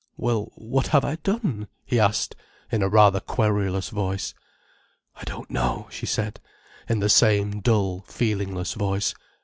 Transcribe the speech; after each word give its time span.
"Well, 0.17 0.51
what 0.55 0.87
have 0.87 1.05
I 1.05 1.17
done?" 1.17 1.67
he 1.85 1.99
asked, 1.99 2.35
in 2.71 2.81
a 2.81 2.89
rather 2.89 3.19
querulous 3.19 3.89
voice. 3.89 4.33
"I 5.17 5.23
don't 5.25 5.51
know," 5.51 5.87
she 5.91 6.07
said, 6.07 6.39
in 6.89 7.01
the 7.01 7.07
same 7.07 7.59
dull, 7.59 7.99
feelingless 8.07 8.73
voice. 8.73 9.13